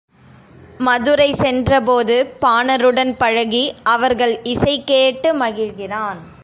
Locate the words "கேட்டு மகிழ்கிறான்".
4.83-6.19